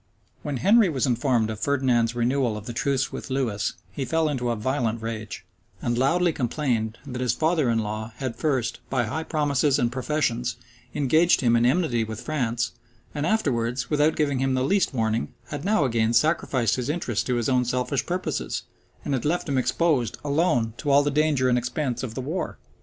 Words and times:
When 0.41 0.57
Henry 0.57 0.89
was 0.89 1.05
informed 1.05 1.51
of 1.51 1.59
Ferdinand's 1.59 2.15
renewal 2.15 2.57
of 2.57 2.65
the 2.65 2.73
truce 2.73 3.11
with 3.11 3.29
Lewis, 3.29 3.73
he 3.91 4.03
fell 4.03 4.29
into 4.29 4.49
a 4.49 4.55
violent 4.55 4.99
rage, 5.03 5.45
and 5.79 5.95
loudly 5.95 6.33
complained, 6.33 6.97
that 7.05 7.21
his 7.21 7.33
father 7.35 7.69
in 7.69 7.77
law 7.77 8.11
had 8.15 8.35
first, 8.35 8.79
by 8.89 9.03
high 9.03 9.21
promises 9.21 9.77
and 9.77 9.91
professions, 9.91 10.55
engaged 10.95 11.41
him 11.41 11.55
in 11.55 11.67
enmity 11.67 12.03
with 12.03 12.19
France, 12.19 12.71
and 13.13 13.27
afterwards, 13.27 13.91
without 13.91 14.15
giving 14.15 14.39
him 14.39 14.55
the 14.55 14.63
least 14.63 14.91
warning, 14.91 15.33
had 15.49 15.63
now 15.63 15.85
again 15.85 16.13
sacrificed 16.13 16.77
his 16.77 16.89
interests 16.89 17.23
to 17.25 17.35
his 17.35 17.47
own 17.47 17.63
selfish 17.63 18.07
purposes, 18.07 18.63
and 19.05 19.13
had 19.13 19.23
left 19.23 19.47
him 19.47 19.59
exposed 19.59 20.17
alone 20.25 20.73
to 20.77 20.89
all 20.89 21.03
the 21.03 21.11
danger 21.11 21.47
and 21.47 21.59
expense 21.59 22.01
of 22.01 22.15
the 22.15 22.21
war. 22.21 22.57